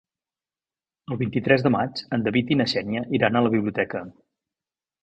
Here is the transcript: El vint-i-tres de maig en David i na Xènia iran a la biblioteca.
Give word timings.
El 1.15 1.19
vint-i-tres 1.19 1.65
de 1.67 1.73
maig 1.75 2.03
en 2.17 2.27
David 2.29 2.55
i 2.55 2.59
na 2.63 2.69
Xènia 2.75 3.05
iran 3.21 3.39
a 3.43 3.47
la 3.49 3.57
biblioteca. 3.59 4.05